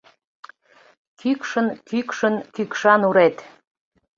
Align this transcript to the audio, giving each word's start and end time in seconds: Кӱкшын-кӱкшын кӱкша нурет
Кӱкшын-кӱкшын 1.19 2.35
кӱкша 2.55 2.93
нурет 3.01 3.37